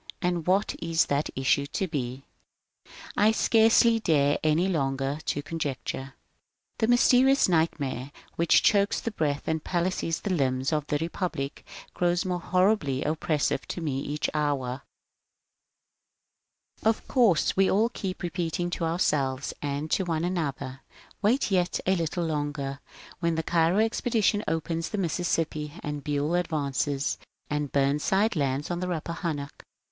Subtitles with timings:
[0.19, 2.25] And what is that issue to be?
[3.15, 6.15] I scarcely dare, any longer, to conjecture.
[6.79, 12.25] This mysterious nightmare, which chokes the breath and palsies the limbs of the Republic, grows
[12.25, 14.81] more horribly oppressive to me each hour.
[16.81, 21.95] Of course, we all keep repeating to ourselves and to one another:^^ Wait yet a
[21.95, 22.79] little longer.
[23.19, 27.19] When the Cairo expedition opens the Mississippi, and BueU advances,
[27.51, 29.63] and Bumside lands on the Rappahannock, etc.